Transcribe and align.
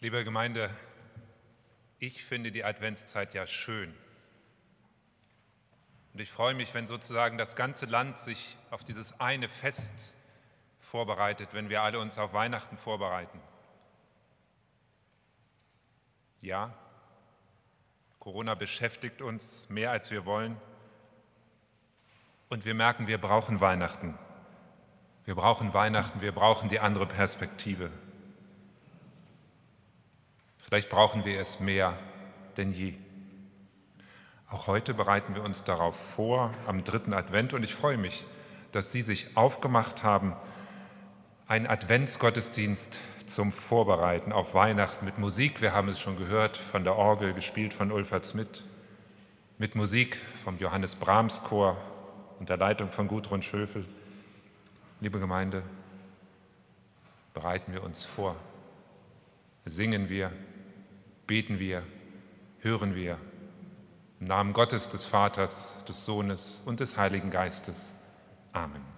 Liebe 0.00 0.22
Gemeinde, 0.22 0.70
ich 1.98 2.24
finde 2.24 2.52
die 2.52 2.62
Adventszeit 2.62 3.34
ja 3.34 3.48
schön. 3.48 3.92
Und 6.12 6.20
ich 6.20 6.30
freue 6.30 6.54
mich, 6.54 6.72
wenn 6.72 6.86
sozusagen 6.86 7.36
das 7.36 7.56
ganze 7.56 7.86
Land 7.86 8.16
sich 8.16 8.56
auf 8.70 8.84
dieses 8.84 9.18
eine 9.18 9.48
Fest 9.48 10.14
vorbereitet, 10.78 11.48
wenn 11.50 11.68
wir 11.68 11.82
alle 11.82 11.98
uns 11.98 12.16
auf 12.16 12.32
Weihnachten 12.32 12.78
vorbereiten. 12.78 13.40
Ja, 16.42 16.72
Corona 18.20 18.54
beschäftigt 18.54 19.20
uns 19.20 19.68
mehr, 19.68 19.90
als 19.90 20.12
wir 20.12 20.24
wollen. 20.24 20.60
Und 22.48 22.64
wir 22.64 22.74
merken, 22.74 23.08
wir 23.08 23.18
brauchen 23.18 23.60
Weihnachten. 23.60 24.16
Wir 25.24 25.34
brauchen 25.34 25.74
Weihnachten, 25.74 26.20
wir 26.20 26.30
brauchen 26.30 26.68
die 26.68 26.78
andere 26.78 27.06
Perspektive. 27.06 27.90
Vielleicht 30.68 30.90
brauchen 30.90 31.24
wir 31.24 31.40
es 31.40 31.60
mehr 31.60 31.98
denn 32.58 32.74
je. 32.74 32.92
Auch 34.50 34.66
heute 34.66 34.92
bereiten 34.92 35.34
wir 35.34 35.42
uns 35.42 35.64
darauf 35.64 35.96
vor, 35.96 36.52
am 36.66 36.84
dritten 36.84 37.14
Advent, 37.14 37.54
und 37.54 37.62
ich 37.62 37.74
freue 37.74 37.96
mich, 37.96 38.26
dass 38.72 38.92
Sie 38.92 39.00
sich 39.00 39.34
aufgemacht 39.34 40.04
haben, 40.04 40.36
einen 41.46 41.66
Adventsgottesdienst 41.66 42.98
zum 43.24 43.50
Vorbereiten 43.50 44.30
auf 44.30 44.52
Weihnachten 44.52 45.06
mit 45.06 45.16
Musik. 45.16 45.62
Wir 45.62 45.72
haben 45.72 45.88
es 45.88 45.98
schon 46.00 46.18
gehört, 46.18 46.58
von 46.58 46.84
der 46.84 46.96
Orgel, 46.96 47.32
gespielt 47.32 47.72
von 47.72 47.90
Ulfert 47.90 48.26
Smith, 48.26 48.66
mit 49.56 49.74
Musik 49.74 50.18
vom 50.44 50.58
Johannes 50.58 50.96
Brahms 50.96 51.44
Chor 51.44 51.78
unter 52.40 52.58
Leitung 52.58 52.90
von 52.90 53.08
Gudrun 53.08 53.40
Schöfel. 53.40 53.86
Liebe 55.00 55.18
Gemeinde, 55.18 55.62
bereiten 57.32 57.72
wir 57.72 57.82
uns 57.82 58.04
vor, 58.04 58.36
singen 59.64 60.10
wir, 60.10 60.30
beten 61.28 61.58
wir, 61.60 61.84
hören 62.60 62.96
wir 62.96 63.18
im 64.18 64.26
Namen 64.26 64.54
Gottes, 64.54 64.88
des 64.88 65.04
Vaters, 65.04 65.84
des 65.84 66.04
Sohnes 66.04 66.62
und 66.64 66.80
des 66.80 66.96
Heiligen 66.96 67.30
Geistes. 67.30 67.94
Amen. 68.52 68.97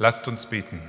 Lasst 0.00 0.28
uns 0.28 0.46
beten. 0.46 0.80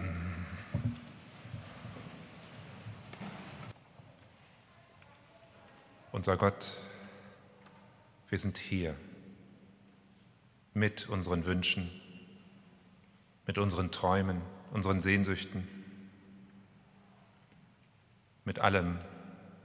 Unser 6.11 6.37
Gott, 6.37 6.67
wir 8.29 8.37
sind 8.37 8.59
hier 8.59 8.95
mit 10.75 11.09
unseren 11.09 11.45
Wünschen, 11.45 11.89
mit 13.47 13.57
unseren 13.57 13.89
Träumen, 13.89 14.43
unseren 14.73 15.01
Sehnsüchten, 15.01 15.67
mit 18.45 18.59
allem, 18.59 18.99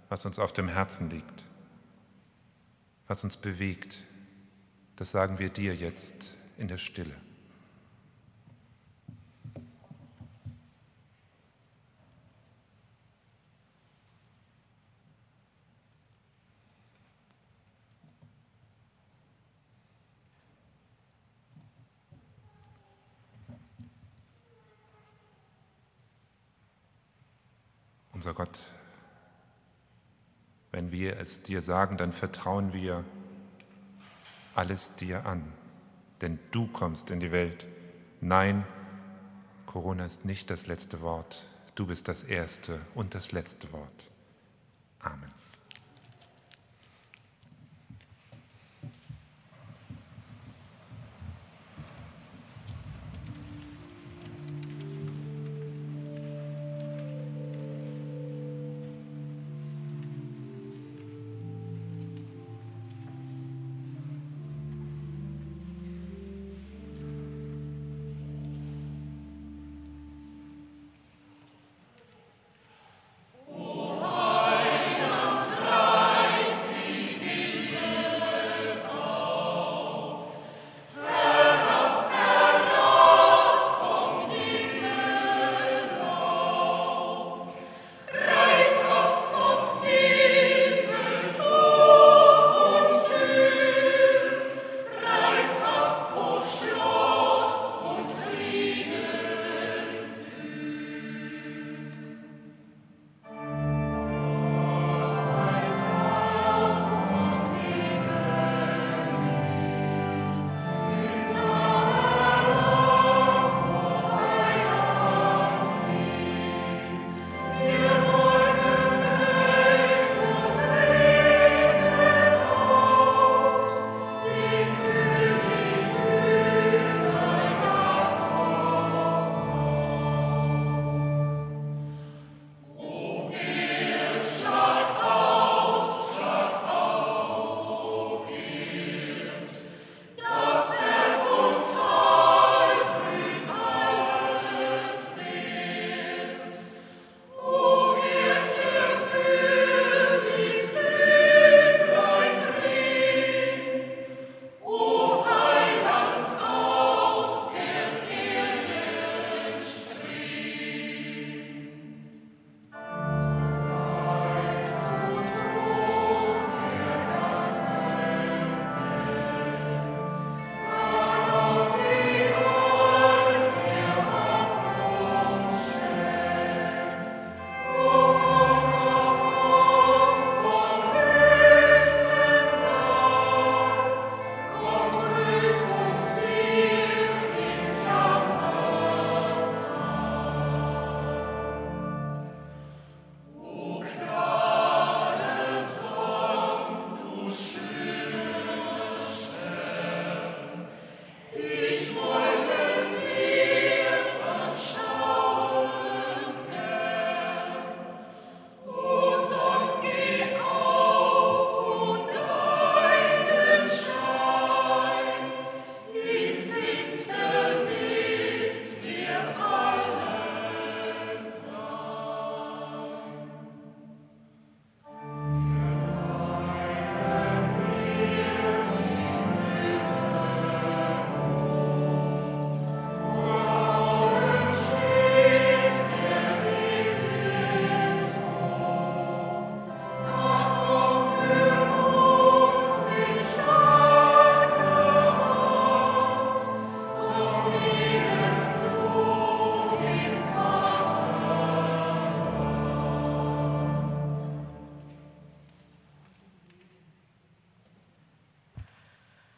was 0.08 0.24
uns 0.24 0.38
auf 0.38 0.54
dem 0.54 0.68
Herzen 0.68 1.10
liegt, 1.10 1.42
was 3.08 3.22
uns 3.22 3.36
bewegt. 3.36 3.98
Das 4.96 5.10
sagen 5.10 5.38
wir 5.38 5.50
dir 5.50 5.74
jetzt 5.74 6.34
in 6.56 6.68
der 6.68 6.78
Stille. 6.78 7.14
Unser 28.24 28.32
Gott, 28.32 28.58
Wenn 30.72 30.90
wir 30.90 31.13
es 31.28 31.42
dir 31.42 31.62
sagen, 31.62 31.96
dann 31.96 32.12
vertrauen 32.12 32.72
wir 32.72 33.04
alles 34.54 34.94
dir 34.96 35.26
an, 35.26 35.52
denn 36.20 36.38
du 36.52 36.66
kommst 36.66 37.10
in 37.10 37.20
die 37.20 37.32
Welt. 37.32 37.66
Nein, 38.20 38.64
Corona 39.66 40.06
ist 40.06 40.24
nicht 40.24 40.50
das 40.50 40.66
letzte 40.66 41.00
Wort. 41.00 41.46
Du 41.74 41.86
bist 41.86 42.06
das 42.08 42.22
erste 42.22 42.80
und 42.94 43.14
das 43.14 43.32
letzte 43.32 43.72
Wort. 43.72 44.10
Amen. 45.00 45.43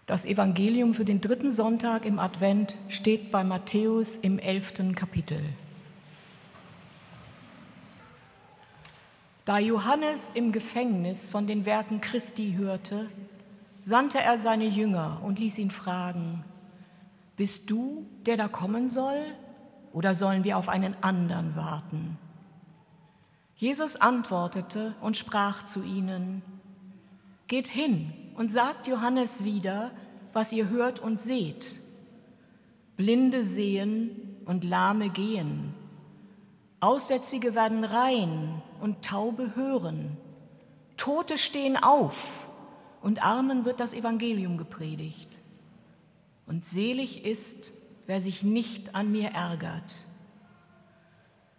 Das 0.06 0.25
Evangelium 0.25 0.94
für 0.94 1.04
den 1.04 1.20
dritten 1.20 1.50
Sonntag 1.50 2.04
im 2.04 2.20
Advent 2.20 2.76
steht 2.88 3.32
bei 3.32 3.42
Matthäus 3.42 4.16
im 4.16 4.38
elften 4.38 4.94
Kapitel. 4.94 5.40
Da 9.44 9.58
Johannes 9.58 10.30
im 10.34 10.52
Gefängnis 10.52 11.30
von 11.30 11.48
den 11.48 11.66
Werken 11.66 12.00
Christi 12.00 12.54
hörte, 12.56 13.08
sandte 13.82 14.20
er 14.20 14.38
seine 14.38 14.66
Jünger 14.66 15.20
und 15.25 15.40
ließ 15.40 15.58
ihn 15.58 15.72
fragen, 15.72 16.44
Bist 17.36 17.68
du, 17.68 18.06
der 18.26 18.36
da 18.36 18.46
kommen 18.46 18.88
soll, 18.88 19.25
oder 19.92 20.14
sollen 20.14 20.44
wir 20.44 20.56
auf 20.56 20.68
einen 20.68 20.94
anderen 21.00 21.56
warten? 21.56 22.16
Jesus 23.56 23.96
antwortete 23.96 24.94
und 25.00 25.16
sprach 25.16 25.64
zu 25.64 25.82
ihnen, 25.82 26.42
Geht 27.48 27.66
hin 27.66 28.12
und 28.37 28.52
sagt 28.52 28.87
Johannes 28.87 29.45
wieder, 29.45 29.90
was 30.33 30.52
ihr 30.52 30.69
hört 30.69 31.00
und 31.00 31.19
seht. 31.19 31.81
Blinde 32.97 33.43
sehen 33.43 34.37
und 34.45 34.64
Lahme 34.64 35.09
gehen. 35.09 35.75
Aussätzige 36.81 37.55
werden 37.55 37.85
rein 37.85 38.62
und 38.81 39.02
Taube 39.02 39.57
hören. 39.57 40.16
Tote 40.97 41.38
stehen 41.38 41.76
auf 41.76 42.47
und 43.02 43.23
Armen 43.23 43.64
wird 43.64 43.81
das 43.81 43.93
Evangelium 43.93 44.57
gepredigt. 44.57 45.28
Und 46.47 46.64
selig 46.64 47.25
ist, 47.25 47.73
wer 48.07 48.21
sich 48.21 48.43
nicht 48.43 48.95
an 48.95 49.11
mir 49.11 49.31
ärgert. 49.31 50.07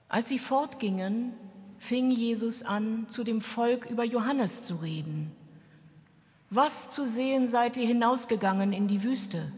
Als 0.10 0.30
sie 0.30 0.40
fortgingen, 0.40 1.34
fing 1.80 2.12
Jesus 2.12 2.64
an, 2.64 3.08
zu 3.10 3.24
dem 3.24 3.42
Volk 3.42 3.90
über 3.90 4.04
Johannes 4.04 4.64
zu 4.64 4.76
reden. 4.76 5.36
Was 6.50 6.92
zu 6.92 7.06
sehen 7.06 7.48
seid 7.48 7.76
ihr 7.76 7.86
hinausgegangen 7.86 8.72
in 8.72 8.88
die 8.88 9.04
Wüste? 9.04 9.52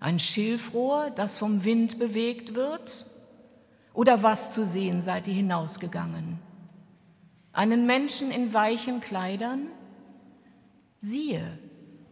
Ein 0.00 0.18
Schilfrohr, 0.18 1.10
das 1.10 1.36
vom 1.38 1.64
Wind 1.64 1.98
bewegt 1.98 2.54
wird? 2.54 3.06
Oder 3.92 4.22
was 4.22 4.52
zu 4.52 4.64
sehen 4.64 5.02
seid 5.02 5.28
ihr 5.28 5.34
hinausgegangen? 5.34 6.38
Einen 7.52 7.84
Menschen 7.84 8.30
in 8.30 8.54
weichen 8.54 9.00
Kleidern? 9.00 9.66
Siehe, 10.98 11.58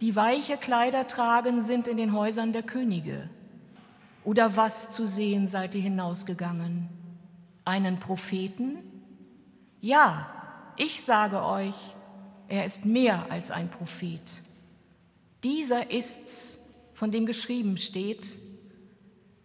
die 0.02 0.14
weiche 0.14 0.58
Kleider 0.58 1.06
tragen, 1.06 1.62
sind 1.62 1.88
in 1.88 1.96
den 1.96 2.12
Häusern 2.12 2.52
der 2.52 2.62
Könige. 2.62 3.30
Oder 4.24 4.56
was 4.56 4.92
zu 4.92 5.06
sehen 5.06 5.48
seid 5.48 5.74
ihr 5.74 5.80
hinausgegangen? 5.80 6.88
Einen 7.64 7.98
Propheten? 7.98 8.78
Ja, 9.80 10.26
ich 10.76 11.02
sage 11.02 11.42
euch, 11.42 11.74
er 12.50 12.64
ist 12.64 12.84
mehr 12.84 13.30
als 13.30 13.50
ein 13.50 13.70
Prophet. 13.70 14.20
Dieser 15.44 15.90
ist's, 15.90 16.58
von 16.92 17.12
dem 17.12 17.24
geschrieben 17.24 17.78
steht, 17.78 18.36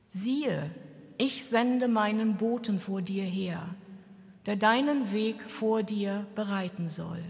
siehe, 0.10 0.72
ich 1.18 1.46
sende 1.46 1.88
meinen 1.88 2.36
Boten 2.36 2.80
vor 2.80 3.02
dir 3.02 3.24
her, 3.24 3.76
der 4.46 4.56
deinen 4.58 5.14
Weg 5.14 5.42
vor 5.50 5.84
dir 5.84 6.26
bereiten 6.36 6.90
soll. 6.90 7.24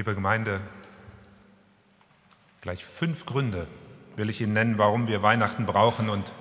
Liebe 0.00 0.14
Gemeinde, 0.14 0.62
gleich 2.62 2.86
fünf 2.86 3.26
Gründe 3.26 3.66
will 4.16 4.30
ich 4.30 4.40
Ihnen 4.40 4.54
nennen, 4.54 4.78
warum 4.78 5.08
wir 5.08 5.22
Weihnachten 5.22 5.66
brauchen 5.66 6.08
und 6.08 6.32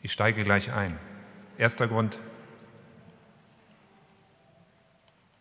ich 0.00 0.12
steige 0.12 0.44
gleich 0.44 0.72
ein. 0.72 0.96
Erster 1.58 1.88
Grund. 1.88 2.20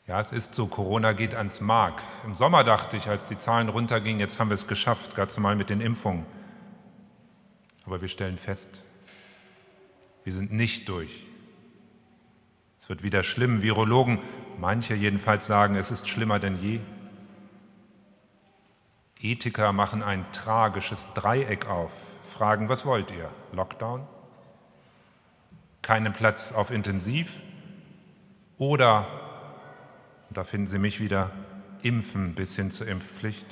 Ja, 0.08 0.19
es 0.19 0.32
ist 0.32 0.56
so, 0.56 0.65
Corona 0.65 1.13
geht 1.13 1.36
ans 1.36 1.62
Mark. 1.62 2.02
Im 2.25 2.34
Sommer 2.34 2.63
dachte 2.63 2.97
ich, 2.97 3.08
als 3.08 3.25
die 3.25 3.38
Zahlen 3.38 3.69
runtergingen, 3.69 4.19
jetzt 4.19 4.39
haben 4.39 4.49
wir 4.49 4.56
es 4.56 4.67
geschafft, 4.67 5.13
gerade 5.13 5.32
zumal 5.32 5.56
mit 5.56 5.69
den 5.69 5.82
Impfungen. 5.82 6.25
Aber 7.86 8.02
wir 8.02 8.08
stellen 8.08 8.39
fest, 8.39 8.84
wir 10.23 10.34
sind 10.34 10.52
nicht 10.52 10.89
durch. 10.89 11.28
Es 12.80 12.89
wird 12.89 13.04
wieder 13.04 13.21
schlimm. 13.21 13.62
Virologen 13.62 14.17
Manche 14.60 14.93
jedenfalls 14.93 15.45
sagen, 15.48 15.78
es 15.78 15.89
ist 15.89 16.10
schlimmer 16.10 16.38
denn 16.38 16.62
je. 16.62 16.82
Ethiker 19.22 19.72
machen 19.72 20.04
ein 20.04 20.30
tragisches 20.34 21.13
Dreieck 21.13 21.69
auf, 21.69 21.91
fragen, 22.26 22.67
was 22.67 22.86
wollt 22.86 23.10
ihr? 23.12 23.30
Lockdown? 23.54 24.06
Keinen 25.82 26.12
Platz 26.12 26.52
auf 26.52 26.72
Intensiv? 26.72 27.39
Oder, 28.58 29.08
da 30.30 30.43
finden 30.43 30.67
Sie 30.67 30.78
mich 30.78 31.00
wieder, 31.00 31.32
Impfen 31.82 32.36
bis 32.36 32.58
hin 32.58 32.69
zur 32.69 32.88
Impfpflicht? 32.88 33.45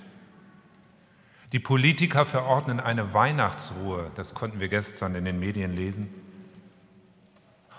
Die 1.54 1.60
Politiker 1.60 2.26
verordnen 2.26 2.82
eine 2.82 3.14
Weihnachtsruhe, 3.14 4.12
das 4.16 4.36
konnten 4.36 4.60
wir 4.60 4.68
gestern 4.68 5.16
in 5.16 5.24
den 5.24 5.40
Medien 5.40 5.74
lesen. 5.74 6.14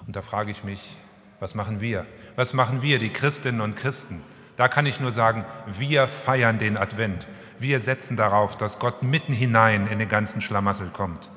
Und 0.07 0.17
da 0.17 0.23
frage 0.23 0.51
ich 0.51 0.65
mich, 0.65 0.97
was 1.41 1.55
machen 1.55 1.81
wir? 1.81 2.07
Was 2.37 2.55
machen 2.55 2.83
wir, 2.83 2.99
die 2.99 3.11
Christinnen 3.11 3.61
und 3.61 3.77
Christen? 3.77 4.23
Da 4.57 4.69
kann 4.69 4.87
ich 4.87 4.99
nur 4.99 5.13
sagen, 5.13 5.45
wir 5.67 6.09
feiern 6.09 6.59
den 6.59 6.77
Advent. 6.77 7.27
Wir 7.61 7.81
setzen 7.81 8.17
darauf, 8.17 8.57
dass 8.57 8.79
Gott 8.79 9.03
mitten 9.03 9.33
hinein 9.33 9.87
in 9.87 9.99
den 9.99 10.09
ganzen 10.09 10.43
Schlamassel 10.43 10.91
kommt. 10.91 11.31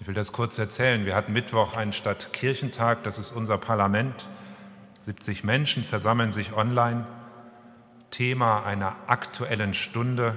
Ich 0.00 0.06
will 0.06 0.14
das 0.14 0.32
kurz 0.32 0.58
erzählen. 0.58 1.04
Wir 1.04 1.14
hatten 1.14 1.34
Mittwoch 1.34 1.76
einen 1.76 1.92
Stadtkirchentag, 1.92 3.02
das 3.04 3.18
ist 3.18 3.32
unser 3.32 3.58
Parlament. 3.58 4.26
70 5.02 5.44
Menschen 5.44 5.84
versammeln 5.84 6.32
sich 6.32 6.54
online. 6.54 7.06
Thema 8.10 8.64
einer 8.64 8.96
aktuellen 9.06 9.74
Stunde, 9.74 10.36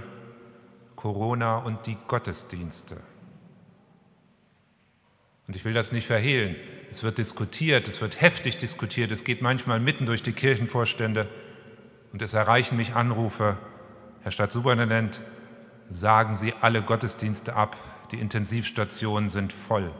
Corona 0.95 1.57
und 1.57 1.85
die 1.85 1.97
Gottesdienste. 2.07 2.97
Und 5.47 5.55
ich 5.55 5.65
will 5.65 5.73
das 5.73 5.91
nicht 5.91 6.07
verhehlen. 6.07 6.55
Es 6.89 7.03
wird 7.03 7.17
diskutiert, 7.17 7.87
es 7.87 8.01
wird 8.01 8.21
heftig 8.21 8.57
diskutiert, 8.57 9.11
es 9.11 9.23
geht 9.23 9.41
manchmal 9.41 9.79
mitten 9.79 10.05
durch 10.05 10.23
die 10.23 10.31
Kirchenvorstände 10.31 11.27
und 12.11 12.21
es 12.21 12.33
erreichen 12.33 12.77
mich 12.77 12.95
Anrufe, 12.95 13.57
Herr 14.21 14.31
Stadtsuperintendent, 14.31 15.19
sagen 15.89 16.35
Sie 16.35 16.53
alle 16.61 16.81
Gottesdienste 16.81 17.55
ab, 17.55 17.75
die 18.11 18.19
Intensivstationen 18.19 19.27
sind 19.27 19.51
voll. 19.51 19.91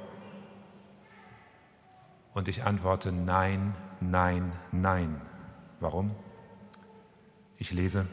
Und 2.33 2.47
ich 2.47 2.63
antworte 2.63 3.11
nein, 3.11 3.75
nein, 3.99 4.51
nein. 4.71 5.21
Warum? 5.79 6.15
Ich 7.57 7.71
lese, 7.71 8.07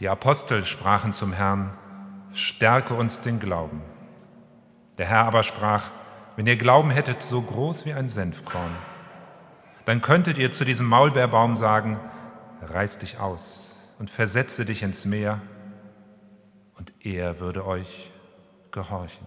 die 0.00 0.08
Apostel 0.08 0.64
sprachen 0.64 1.12
zum 1.12 1.32
Herrn, 1.32 1.76
stärke 2.32 2.94
uns 2.94 3.20
den 3.20 3.38
Glauben. 3.38 3.82
Der 5.00 5.08
Herr 5.08 5.24
aber 5.24 5.44
sprach, 5.44 5.90
wenn 6.36 6.46
ihr 6.46 6.58
Glauben 6.58 6.90
hättet 6.90 7.22
so 7.22 7.40
groß 7.40 7.86
wie 7.86 7.94
ein 7.94 8.10
Senfkorn, 8.10 8.76
dann 9.86 10.02
könntet 10.02 10.36
ihr 10.36 10.52
zu 10.52 10.66
diesem 10.66 10.86
Maulbeerbaum 10.88 11.56
sagen, 11.56 11.98
reiß 12.60 12.98
dich 12.98 13.18
aus 13.18 13.74
und 13.98 14.10
versetze 14.10 14.66
dich 14.66 14.82
ins 14.82 15.06
Meer, 15.06 15.40
und 16.76 16.92
er 17.00 17.40
würde 17.40 17.64
euch 17.64 18.10
gehorchen. 18.72 19.26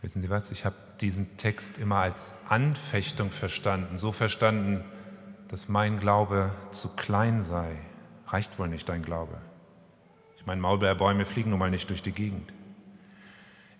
Wissen 0.00 0.22
Sie 0.22 0.30
was? 0.30 0.50
Ich 0.52 0.64
habe 0.64 0.76
diesen 1.02 1.36
Text 1.36 1.76
immer 1.76 1.98
als 1.98 2.34
Anfechtung 2.48 3.30
verstanden, 3.30 3.98
so 3.98 4.10
verstanden, 4.10 4.82
dass 5.48 5.68
mein 5.68 6.00
Glaube 6.00 6.50
zu 6.70 6.96
klein 6.96 7.42
sei. 7.42 7.76
Reicht 8.28 8.58
wohl 8.58 8.68
nicht 8.68 8.88
dein 8.88 9.02
Glaube. 9.02 9.38
Ich 10.44 10.46
meine, 10.46 10.60
Maulbeerbäume 10.60 11.24
fliegen 11.24 11.48
nun 11.48 11.58
mal 11.58 11.70
nicht 11.70 11.88
durch 11.88 12.02
die 12.02 12.12
Gegend. 12.12 12.52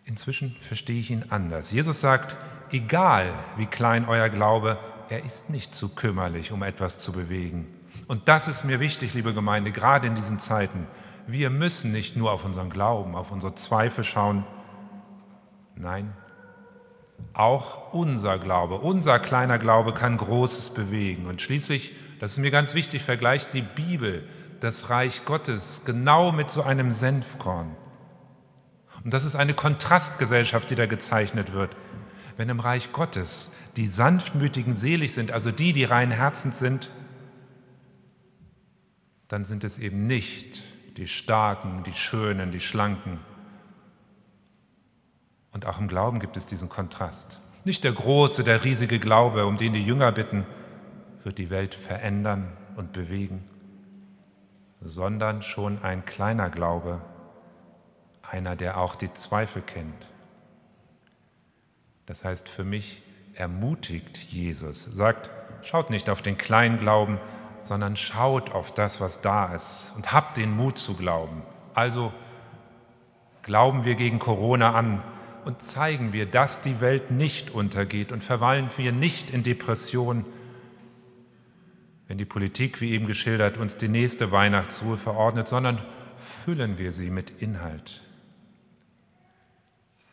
Inzwischen 0.07 0.57
verstehe 0.63 0.99
ich 0.99 1.11
ihn 1.11 1.27
anders. 1.29 1.71
Jesus 1.73 2.01
sagt, 2.01 2.37
egal 2.71 3.35
wie 3.59 3.67
klein 3.67 4.09
euer 4.09 4.31
Glaube, 4.31 4.79
er 5.11 5.27
ist 5.27 5.51
nicht 5.51 5.75
zu 5.75 5.91
kümmerlich, 5.91 6.53
um 6.53 6.63
etwas 6.63 6.97
zu 6.97 7.13
bewegen. 7.13 7.67
Und 8.07 8.29
das 8.29 8.49
ist 8.49 8.65
mir 8.65 8.81
wichtig, 8.81 9.13
liebe 9.13 9.35
Gemeinde, 9.35 9.73
gerade 9.73 10.07
in 10.07 10.15
diesen 10.15 10.39
Zeiten. 10.39 10.87
Wir 11.27 11.51
müssen 11.51 11.93
nicht 11.93 12.17
nur 12.17 12.33
auf 12.33 12.47
unseren 12.47 12.71
Glauben, 12.71 13.15
auf 13.15 13.31
unsere 13.31 13.55
Zweifel 13.55 14.03
schauen. 14.03 14.47
Nein, 15.77 16.15
auch 17.35 17.93
unser 17.93 18.39
Glaube, 18.39 18.77
unser 18.77 19.19
kleiner 19.19 19.59
Glaube 19.59 19.93
kann 19.93 20.17
Großes 20.17 20.73
bewegen. 20.73 21.27
Und 21.27 21.43
schließlich, 21.43 21.95
das 22.21 22.33
ist 22.33 22.39
mir 22.39 22.51
ganz 22.51 22.75
wichtig, 22.75 23.03
vergleicht 23.03 23.53
die 23.53 23.61
Bibel 23.61 24.27
das 24.65 24.89
Reich 24.89 25.27
Gottes 25.27 25.83
genau 25.85 26.33
mit 26.33 26.51
so 26.51 26.63
einem 26.63 26.91
Senfkorn. 26.91 27.77
Und 29.05 29.13
das 29.13 29.25
ist 29.25 29.37
eine 29.37 29.53
Kontrastgesellschaft, 29.53 30.71
die 30.71 30.75
da 30.75 30.87
gezeichnet 30.87 31.53
wird. 31.53 31.77
Wenn 32.39 32.49
im 32.49 32.61
Reich 32.61 32.91
Gottes 32.93 33.55
die 33.77 33.89
Sanftmütigen 33.89 34.77
selig 34.77 35.13
sind, 35.13 35.31
also 35.33 35.51
die, 35.51 35.75
die 35.75 35.85
rein 35.85 36.11
herzens 36.11 36.59
sind, 36.59 36.91
dann 39.29 39.45
sind 39.45 39.65
es 39.65 39.79
eben 39.79 40.07
nicht 40.07 40.63
die 40.97 41.09
Starken, 41.09 41.85
die 41.85 41.93
Schönen, 41.93 42.51
die 42.51 42.61
Schlanken. 42.61 43.19
Und 45.53 45.67
auch 45.67 45.79
im 45.79 45.89
Glauben 45.89 46.21
gibt 46.21 46.39
es 46.39 46.47
diesen 46.47 46.71
Kontrast. 46.71 47.41
Nicht 47.65 47.85
der 47.85 47.93
große, 47.93 48.45
der 48.45 48.65
riesige 48.65 48.99
Glaube, 48.99 49.45
um 49.45 49.59
den 49.59 49.75
die 49.75 49.85
Jünger 49.85 50.11
bitten, 50.11 50.47
wird 51.23 51.37
die 51.37 51.51
Welt 51.51 51.75
verändern 51.75 52.53
und 52.77 52.93
bewegen, 52.93 53.45
sondern 54.85 55.43
schon 55.43 55.83
ein 55.83 56.05
kleiner 56.05 56.51
Glaube, 56.51 57.01
einer, 58.23 58.57
der 58.57 58.79
auch 58.79 58.95
die 58.95 59.13
Zweifel 59.13 59.63
kennt. 59.63 60.07
Das 62.07 62.25
heißt, 62.25 62.49
für 62.49 62.65
mich 62.65 63.03
ermutigt 63.35 64.19
Jesus, 64.19 64.85
sagt, 64.85 65.31
schaut 65.63 65.91
nicht 65.91 66.11
auf 66.11 66.23
den 66.23 66.37
kleinen 66.37 66.79
Glauben, 66.79 67.19
sondern 67.61 67.97
schaut 67.97 68.53
auf 68.53 68.73
das, 68.75 69.01
was 69.01 69.23
da 69.23 69.55
ist 69.55 69.93
und 69.97 70.13
habt 70.13 70.37
den 70.37 70.55
Mut 70.55 70.79
zu 70.79 70.95
glauben. 70.95 71.43
Also 71.73 72.13
glauben 73.43 73.85
wir 73.85 73.95
gegen 73.95 74.19
Corona 74.19 74.75
an 74.75 75.03
und 75.45 75.63
zeigen 75.63 76.13
wir, 76.13 76.27
dass 76.27 76.61
die 76.63 76.81
Welt 76.81 77.11
nicht 77.11 77.51
untergeht 77.51 78.13
und 78.13 78.23
verweilen 78.23 78.71
wir 78.77 78.93
nicht 78.93 79.31
in 79.31 79.43
Depression, 79.43 80.25
wenn 82.09 82.19
die 82.19 82.25
Politik, 82.25 82.81
wie 82.81 82.93
eben 82.93 83.07
geschildert, 83.07 83.57
uns 83.57 83.79
die 83.79 83.89
nächste 83.89 84.31
Weihnachtsruhe 84.31 84.97
verordnet, 84.97 85.49
sondern 85.49 85.83
füllen 86.17 86.79
wir 86.79 86.93
sie 86.93 87.11
mit 87.11 87.43
Inhalt. 87.43 88.03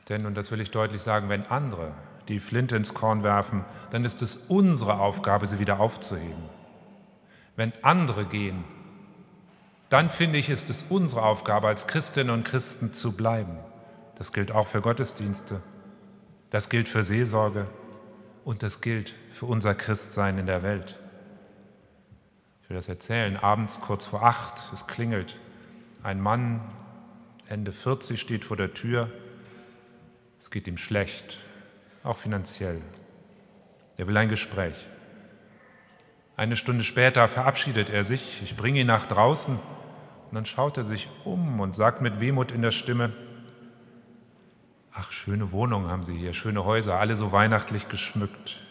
Denn, 0.10 0.26
und 0.26 0.36
das 0.36 0.52
will 0.52 0.62
ich 0.62 0.72
deutlich 0.72 1.02
sagen, 1.02 1.30
wenn 1.30 1.46
andere 1.48 1.94
die 2.28 2.40
Flinte 2.40 2.76
ins 2.76 2.94
Korn 2.94 3.24
werfen, 3.24 3.66
dann 3.92 4.06
ist 4.06 4.22
es 4.22 4.36
unsere 4.36 5.00
Aufgabe, 5.00 5.48
sie 5.48 5.60
wieder 5.60 5.80
aufzuheben. 5.80 6.50
Wenn 7.56 7.74
andere 7.82 8.26
gehen, 8.26 8.64
dann 9.90 10.10
finde 10.10 10.40
ich, 10.40 10.50
ist 10.50 10.70
es 10.70 10.84
unsere 10.84 11.24
Aufgabe, 11.24 11.68
als 11.68 11.88
Christinnen 11.88 12.34
und 12.34 12.46
Christen 12.46 12.94
zu 12.94 13.12
bleiben. 13.12 13.58
Das 14.16 14.32
gilt 14.32 14.52
auch 14.52 14.68
für 14.68 14.82
Gottesdienste, 14.82 15.62
das 16.50 16.70
gilt 16.70 16.88
für 16.88 17.04
Seelsorge 17.04 17.68
und 18.46 18.64
das 18.64 18.82
gilt 18.82 19.14
für 19.34 19.48
unser 19.48 19.76
Christsein 19.76 20.38
in 20.38 20.46
der 20.46 20.64
Welt. 20.64 21.01
Will 22.72 22.76
das 22.76 22.88
erzählen. 22.88 23.36
Abends 23.36 23.82
kurz 23.82 24.06
vor 24.06 24.24
acht, 24.24 24.72
es 24.72 24.88
klingelt. 24.88 25.38
Ein 26.04 26.22
Mann, 26.22 26.62
Ende 27.50 27.74
40, 27.74 28.22
steht 28.22 28.46
vor 28.46 28.56
der 28.56 28.74
Tür 28.74 29.12
es 30.40 30.50
geht 30.50 30.68
ihm 30.68 30.78
schlecht, 30.78 31.38
auch 32.06 32.16
finanziell. 32.16 32.82
Er 33.98 34.08
will 34.08 34.16
ein 34.16 34.30
Gespräch. 34.30 34.76
Eine 36.38 36.56
Stunde 36.56 36.86
später 36.86 37.28
verabschiedet 37.28 37.90
er 37.90 38.06
sich, 38.06 38.42
ich 38.42 38.56
bringe 38.56 38.80
ihn 38.80 38.88
nach 38.88 39.06
draußen 39.06 39.56
und 39.56 40.34
dann 40.34 40.46
schaut 40.46 40.78
er 40.78 40.86
sich 40.86 41.10
um 41.26 41.60
und 41.60 41.76
sagt 41.76 42.02
mit 42.02 42.22
Wehmut 42.22 42.54
in 42.54 42.62
der 42.62 42.72
Stimme, 42.72 43.12
ach, 44.94 45.12
schöne 45.12 45.52
Wohnungen 45.52 45.92
haben 45.92 46.06
Sie 46.06 46.18
hier, 46.18 46.34
schöne 46.34 46.64
Häuser, 46.64 46.98
alle 47.00 47.18
so 47.18 47.34
weihnachtlich 47.34 47.90
geschmückt. 47.90 48.62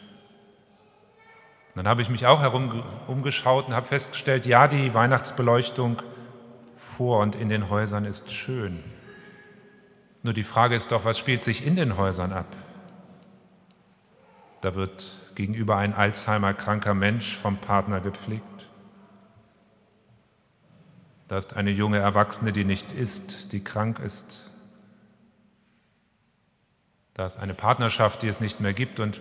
Und 1.71 1.77
dann 1.77 1.89
habe 1.89 2.03
ich 2.03 2.09
mich 2.09 2.27
auch 2.27 2.41
herum 2.41 2.83
umgeschaut 3.07 3.69
und 3.69 3.75
habe 3.75 3.87
festgestellt, 3.87 4.45
ja, 4.45 4.67
die 4.67 4.93
Weihnachtsbeleuchtung 4.93 6.03
vor 6.77 7.21
und 7.21 7.37
in 7.37 7.49
den 7.49 7.71
Häusern 7.71 8.05
ist 8.05 8.31
schön. 8.33 8.83
Nur 10.23 10.35
die 10.35 10.43
Frage 10.43 10.75
ist 10.75 10.91
doch, 10.93 11.05
was 11.05 11.19
spielt 11.19 11.43
sich 11.43 11.65
in 11.65 11.77
den 11.77 11.97
Häusern 11.97 12.33
ab? 12.33 12.57
Da 14.61 14.75
wird 14.75 15.09
gegenüber 15.35 15.77
ein 15.77 15.95
Alzheimer-kranker 15.95 16.93
Mensch 16.93 17.37
vom 17.37 17.57
Partner 17.57 18.01
gepflegt. 18.01 18.45
Da 21.29 21.39
ist 21.39 21.57
eine 21.57 21.71
junge 21.71 21.99
Erwachsene, 21.99 22.53
die 22.53 22.65
nicht 22.65 22.91
isst, 22.93 23.53
die 23.53 23.63
krank 23.63 24.01
ist. 24.01 24.51
Da 27.15 27.25
ist 27.25 27.39
eine 27.39 27.55
Partnerschaft, 27.55 28.23
die 28.23 28.29
es 28.29 28.41
nicht 28.41 28.61
mehr 28.61 28.73
gibt. 28.73 28.99
Und 28.99 29.21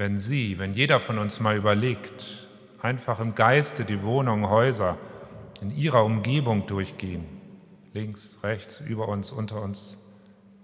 wenn 0.00 0.16
Sie, 0.16 0.58
wenn 0.58 0.72
jeder 0.72 0.98
von 0.98 1.18
uns 1.18 1.40
mal 1.40 1.58
überlegt, 1.58 2.48
einfach 2.80 3.20
im 3.20 3.34
Geiste 3.34 3.84
die 3.84 4.02
Wohnungen, 4.02 4.48
Häuser 4.48 4.96
in 5.60 5.76
ihrer 5.76 6.06
Umgebung 6.06 6.66
durchgehen, 6.66 7.26
links, 7.92 8.38
rechts, 8.42 8.80
über 8.80 9.08
uns, 9.08 9.30
unter 9.30 9.60
uns, 9.60 9.98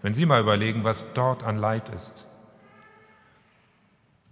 wenn 0.00 0.14
Sie 0.14 0.24
mal 0.24 0.40
überlegen, 0.40 0.84
was 0.84 1.12
dort 1.12 1.44
an 1.44 1.58
Leid 1.58 1.90
ist, 1.90 2.24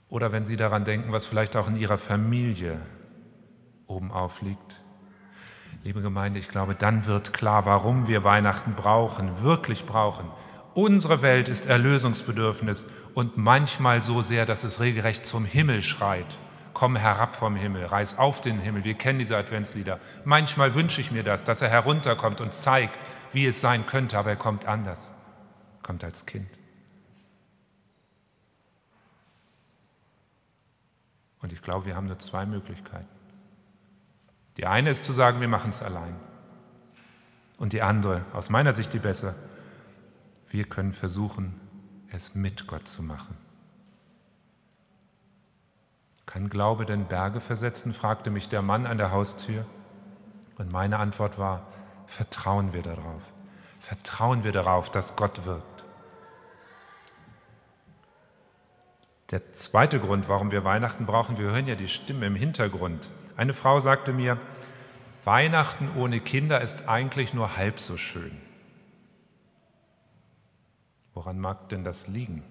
oder 0.09 0.33
wenn 0.33 0.47
Sie 0.47 0.57
daran 0.57 0.87
denken, 0.87 1.13
was 1.13 1.27
vielleicht 1.27 1.55
auch 1.55 1.69
in 1.69 1.77
Ihrer 1.77 1.99
Familie 1.99 2.81
oben 3.87 4.11
aufliegt, 4.11 4.81
Liebe 5.83 6.01
Gemeinde, 6.01 6.39
ich 6.39 6.49
glaube, 6.49 6.75
dann 6.75 7.05
wird 7.05 7.35
klar, 7.35 7.67
warum 7.67 8.09
wir 8.09 8.25
Weihnachten 8.25 8.73
brauchen, 8.73 9.43
wirklich 9.43 9.85
brauchen. 9.85 10.31
Unsere 10.75 11.23
Welt 11.23 11.49
ist 11.49 11.67
Erlösungsbedürfnis 11.67 12.87
und 13.15 13.37
manchmal 13.37 14.03
so 14.03 14.23
sehr, 14.23 14.45
dass 14.45 14.65
es 14.65 14.81
regelrecht 14.81 15.25
zum 15.25 15.45
Himmel 15.45 15.83
schreit. 15.83 16.27
Komm 16.73 16.97
herab 16.97 17.37
vom 17.37 17.55
Himmel, 17.55 17.87
reiß 17.87 18.19
auf 18.19 18.41
den 18.41 18.59
Himmel. 18.59 18.83
Wir 18.83 18.95
kennen 18.95 19.21
diese 19.21 19.37
Adventslieder. 19.37 20.01
Manchmal 20.25 20.75
wünsche 20.75 21.01
ich 21.01 21.13
mir 21.13 21.23
das, 21.23 21.45
dass 21.45 21.63
er 21.63 21.69
herunterkommt 21.69 22.41
und 22.41 22.53
zeigt, 22.53 22.99
wie 23.33 23.47
es 23.47 23.61
sein 23.61 23.87
könnte, 23.87 24.19
aber 24.19 24.31
er 24.31 24.37
kommt 24.37 24.67
anders. 24.67 25.13
Kommt 25.85 26.03
als 26.03 26.27
Kind. 26.27 26.49
Und 31.41 31.53
ich 31.53 31.63
glaube, 31.63 31.87
wir 31.87 31.95
haben 31.95 32.09
nur 32.09 32.19
zwei 32.19 32.47
Möglichkeiten. 32.47 33.07
Die 34.57 34.67
eine 34.67 34.91
ist 34.91 35.05
zu 35.05 35.13
sagen, 35.13 35.41
wir 35.41 35.49
machen 35.49 35.71
es 35.71 35.83
allein. 35.83 36.17
Und 37.59 37.73
die 37.73 37.83
andere, 37.83 38.23
aus 38.33 38.51
meiner 38.51 38.73
Sicht 38.73 38.93
die 38.93 38.99
bessere, 38.99 39.37
wir 40.55 40.65
können 40.65 40.93
versuchen, 40.93 41.61
es 42.13 42.37
mit 42.37 42.69
Gott 42.69 42.87
zu 42.87 43.03
machen. 43.03 43.37
Kann 46.27 46.49
Glaube 46.49 46.87
denn 46.87 47.07
Berge 47.07 47.41
versetzen? 47.41 47.93
fragte 47.93 48.31
mich 48.31 48.49
der 48.49 48.63
Mann 48.63 48.87
an 48.87 48.97
der 48.97 49.11
Haustür. 49.11 49.67
Und 50.57 50.71
meine 50.71 51.01
Antwort 51.01 51.41
war, 51.41 51.67
vertrauen 52.07 52.73
wir 52.73 52.83
darauf. 52.83 53.23
Vertrauen 53.81 54.45
wir 54.45 54.53
darauf, 54.53 54.91
dass 54.91 55.17
Gott 55.17 55.45
wirkt. 55.45 55.85
Der 59.33 59.55
zweite 59.55 59.99
Grund, 59.99 60.29
warum 60.29 60.53
wir 60.53 60.63
Weihnachten 60.63 61.05
brauchen, 61.05 61.37
wir 61.37 61.47
hören 61.47 61.67
ja 61.67 61.75
die 61.75 61.89
Stimme 61.89 62.27
im 62.27 62.37
Hintergrund. 62.37 63.11
Eine 63.37 63.55
Frau 63.55 63.81
sagte 63.81 64.13
mir, 64.13 64.39
Weihnachten 65.25 65.91
ohne 65.97 66.21
Kinder 66.21 66.61
ist 66.61 66.89
eigentlich 66.89 67.35
nur 67.35 67.57
halb 67.57 67.81
so 67.81 67.97
schön. 67.97 68.44
Woran 71.15 71.39
mag 71.39 71.69
denn 71.69 71.85
das 71.85 72.09
liegen? 72.09 72.43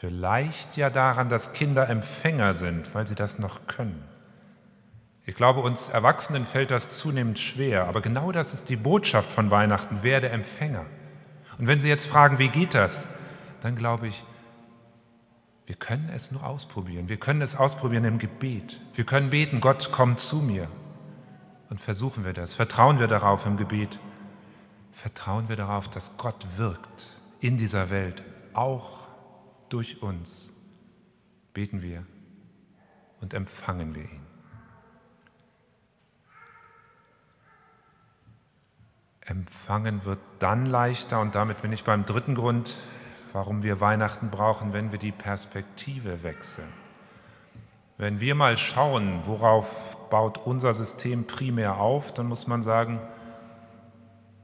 Vielleicht 0.00 0.76
ja 0.76 0.90
daran, 0.90 1.28
dass 1.28 1.52
Kinder 1.52 1.88
Empfänger 1.88 2.54
sind, 2.54 2.94
weil 2.94 3.06
sie 3.06 3.16
das 3.16 3.38
noch 3.38 3.66
können. 3.66 4.04
Ich 5.26 5.34
glaube, 5.34 5.60
uns 5.60 5.88
Erwachsenen 5.88 6.46
fällt 6.46 6.70
das 6.70 6.90
zunehmend 6.90 7.38
schwer, 7.38 7.86
aber 7.86 8.00
genau 8.00 8.32
das 8.32 8.54
ist 8.54 8.68
die 8.68 8.76
Botschaft 8.76 9.30
von 9.30 9.50
Weihnachten, 9.50 9.98
wer 10.02 10.20
der 10.20 10.32
Empfänger. 10.32 10.86
Und 11.58 11.66
wenn 11.66 11.80
Sie 11.80 11.88
jetzt 11.88 12.06
fragen, 12.06 12.38
wie 12.38 12.48
geht 12.48 12.74
das, 12.74 13.06
dann 13.60 13.74
glaube 13.74 14.06
ich, 14.06 14.24
wir 15.66 15.74
können 15.74 16.10
es 16.14 16.30
nur 16.30 16.46
ausprobieren. 16.46 17.10
Wir 17.10 17.18
können 17.18 17.42
es 17.42 17.56
ausprobieren 17.56 18.04
im 18.04 18.18
Gebet. 18.18 18.80
Wir 18.94 19.04
können 19.04 19.28
beten, 19.28 19.60
Gott, 19.60 19.90
komm 19.92 20.16
zu 20.16 20.36
mir. 20.36 20.66
Und 21.68 21.78
versuchen 21.78 22.24
wir 22.24 22.32
das. 22.32 22.54
Vertrauen 22.54 22.98
wir 22.98 23.06
darauf 23.06 23.44
im 23.44 23.58
Gebet. 23.58 23.98
Vertrauen 24.98 25.48
wir 25.48 25.54
darauf, 25.54 25.86
dass 25.86 26.16
Gott 26.16 26.58
wirkt 26.58 27.06
in 27.38 27.56
dieser 27.56 27.88
Welt, 27.88 28.24
auch 28.52 29.06
durch 29.68 30.02
uns. 30.02 30.50
Beten 31.54 31.82
wir 31.82 32.04
und 33.20 33.32
empfangen 33.32 33.94
wir 33.94 34.02
ihn. 34.02 34.26
Empfangen 39.20 40.04
wird 40.04 40.18
dann 40.40 40.66
leichter 40.66 41.20
und 41.20 41.36
damit 41.36 41.62
bin 41.62 41.72
ich 41.72 41.84
beim 41.84 42.04
dritten 42.04 42.34
Grund, 42.34 42.74
warum 43.32 43.62
wir 43.62 43.80
Weihnachten 43.80 44.30
brauchen, 44.30 44.72
wenn 44.72 44.90
wir 44.90 44.98
die 44.98 45.12
Perspektive 45.12 46.24
wechseln. 46.24 46.72
Wenn 47.98 48.18
wir 48.18 48.34
mal 48.34 48.56
schauen, 48.56 49.22
worauf 49.26 49.96
baut 50.10 50.38
unser 50.38 50.74
System 50.74 51.28
primär 51.28 51.78
auf, 51.78 52.12
dann 52.12 52.26
muss 52.26 52.48
man 52.48 52.64
sagen, 52.64 53.00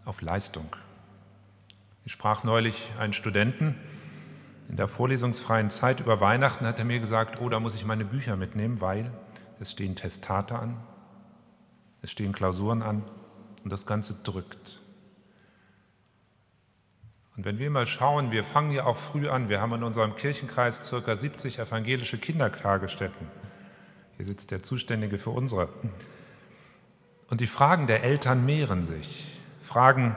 auf 0.05 0.23
Leistung. 0.23 0.77
Ich 2.05 2.13
sprach 2.13 2.45
neulich 2.45 2.93
einen 2.99 3.13
Studenten 3.13 3.75
in 4.69 4.77
der 4.77 4.89
vorlesungsfreien 4.89 5.71
Zeit 5.71 6.01
über 6.01 6.21
Weihnachten, 6.21 6.67
hat 6.67 6.79
er 6.79 6.85
mir 6.85 7.01
gesagt, 7.01 7.41
oh, 7.41 7.49
da 7.49 7.61
muss 7.61 7.75
ich 7.75 7.85
meine 7.85 8.05
Bücher 8.05 8.37
mitnehmen, 8.37 8.81
weil 8.81 9.11
es 9.61 9.71
stehen 9.71 9.97
Testate 9.97 10.59
an, 10.59 10.77
es 12.03 12.11
stehen 12.11 12.33
Klausuren 12.33 12.83
an 12.83 13.03
und 13.63 13.73
das 13.73 13.87
Ganze 13.87 14.15
drückt. 14.23 14.81
Und 17.37 17.45
wenn 17.45 17.59
wir 17.59 17.71
mal 17.71 17.87
schauen, 17.87 18.31
wir 18.31 18.45
fangen 18.45 18.71
ja 18.71 18.85
auch 18.85 18.97
früh 18.97 19.29
an, 19.29 19.49
wir 19.49 19.61
haben 19.61 19.75
in 19.75 19.83
unserem 19.83 20.15
Kirchenkreis 20.15 20.89
ca. 20.89 21.17
70 21.17 21.59
evangelische 21.59 22.19
Kindertagesstätten. 22.19 23.27
Hier 24.17 24.27
sitzt 24.27 24.53
der 24.53 24.63
Zuständige 24.63 25.19
für 25.19 25.31
unsere. 25.31 25.69
Und 27.29 27.41
die 27.41 27.49
Fragen 27.49 27.89
der 27.89 28.05
Eltern 28.05 28.47
mehren 28.47 28.85
sich. 28.85 29.34
Fragen, 29.65 30.15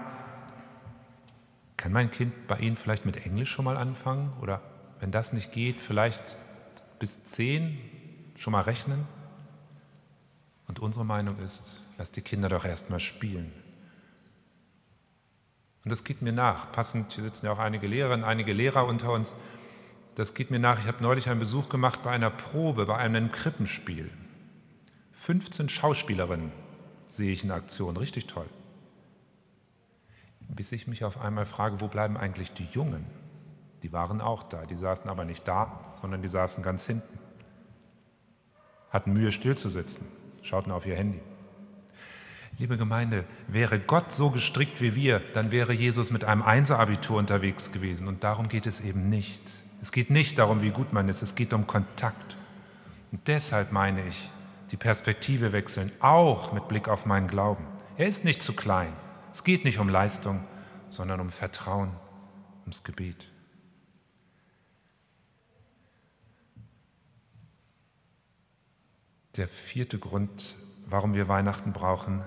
kann 1.77 1.93
mein 1.93 2.11
Kind 2.11 2.47
bei 2.47 2.57
Ihnen 2.57 2.75
vielleicht 2.75 3.05
mit 3.05 3.25
Englisch 3.25 3.49
schon 3.49 3.63
mal 3.63 3.77
anfangen? 3.77 4.33
Oder 4.41 4.61
wenn 4.99 5.09
das 5.09 5.31
nicht 5.31 5.53
geht, 5.53 5.79
vielleicht 5.79 6.35
bis 6.99 7.23
zehn 7.23 7.79
schon 8.35 8.51
mal 8.51 8.61
rechnen? 8.61 9.07
Und 10.67 10.79
unsere 10.79 11.05
Meinung 11.05 11.39
ist, 11.39 11.81
lass 11.97 12.11
die 12.11 12.21
Kinder 12.21 12.49
doch 12.49 12.65
erst 12.65 12.89
mal 12.89 12.99
spielen. 12.99 13.53
Und 15.85 15.91
das 15.91 16.03
geht 16.03 16.21
mir 16.21 16.33
nach. 16.33 16.73
Passend, 16.73 17.13
hier 17.13 17.23
sitzen 17.23 17.45
ja 17.45 17.53
auch 17.53 17.59
einige 17.59 17.87
Lehrerinnen, 17.87 18.25
einige 18.25 18.51
Lehrer 18.51 18.85
unter 18.85 19.13
uns. 19.13 19.37
Das 20.15 20.33
geht 20.33 20.51
mir 20.51 20.59
nach. 20.59 20.79
Ich 20.79 20.87
habe 20.87 21.01
neulich 21.01 21.29
einen 21.29 21.39
Besuch 21.39 21.69
gemacht 21.69 22.03
bei 22.03 22.11
einer 22.11 22.31
Probe, 22.31 22.85
bei 22.85 22.97
einem 22.97 23.31
Krippenspiel. 23.31 24.11
15 25.13 25.69
Schauspielerinnen 25.69 26.51
sehe 27.07 27.31
ich 27.31 27.45
in 27.45 27.51
Aktion. 27.51 27.95
Richtig 27.95 28.27
toll. 28.27 28.47
Bis 30.49 30.71
ich 30.71 30.87
mich 30.87 31.03
auf 31.03 31.21
einmal 31.21 31.45
frage, 31.45 31.81
wo 31.81 31.87
bleiben 31.87 32.17
eigentlich 32.17 32.53
die 32.53 32.67
Jungen? 32.71 33.05
Die 33.83 33.93
waren 33.93 34.21
auch 34.21 34.43
da. 34.43 34.65
Die 34.65 34.75
saßen 34.75 35.09
aber 35.09 35.25
nicht 35.25 35.47
da, 35.47 35.79
sondern 36.01 36.21
die 36.21 36.27
saßen 36.27 36.63
ganz 36.63 36.85
hinten. 36.85 37.19
Hatten 38.89 39.13
Mühe, 39.13 39.31
stillzusitzen, 39.31 40.07
schauten 40.41 40.71
auf 40.71 40.85
ihr 40.85 40.95
Handy. 40.95 41.19
Liebe 42.57 42.77
Gemeinde, 42.77 43.23
wäre 43.47 43.79
Gott 43.79 44.11
so 44.11 44.31
gestrickt 44.31 44.81
wie 44.81 44.95
wir, 44.95 45.21
dann 45.33 45.51
wäre 45.51 45.73
Jesus 45.73 46.09
mit 46.09 46.23
einem 46.23 46.41
Einser-Abitur 46.41 47.19
unterwegs 47.19 47.71
gewesen. 47.71 48.07
Und 48.07 48.23
darum 48.23 48.49
geht 48.49 48.65
es 48.65 48.79
eben 48.79 49.09
nicht. 49.09 49.41
Es 49.79 49.91
geht 49.91 50.09
nicht 50.09 50.39
darum, 50.39 50.63
wie 50.63 50.71
gut 50.71 50.91
man 50.91 51.07
ist, 51.07 51.21
es 51.21 51.35
geht 51.35 51.53
um 51.53 51.67
Kontakt. 51.67 52.35
Und 53.11 53.27
deshalb 53.27 53.71
meine 53.71 54.07
ich, 54.07 54.31
die 54.71 54.77
Perspektive 54.77 55.51
wechseln, 55.51 55.91
auch 55.99 56.51
mit 56.51 56.67
Blick 56.67 56.89
auf 56.89 57.05
meinen 57.05 57.27
Glauben. 57.27 57.63
Er 57.95 58.07
ist 58.07 58.25
nicht 58.25 58.41
zu 58.41 58.53
klein. 58.53 58.93
Es 59.37 59.43
geht 59.43 59.65
nicht 59.65 59.77
um 59.77 59.87
Leistung, 59.87 60.43
sondern 60.89 61.19
um 61.19 61.29
Vertrauen, 61.29 61.91
ums 62.61 62.83
Gebet. 62.83 63.27
Der 69.35 69.47
vierte 69.47 69.99
Grund, 69.99 70.55
warum 70.87 71.13
wir 71.13 71.27
Weihnachten 71.27 71.71
brauchen, 71.71 72.23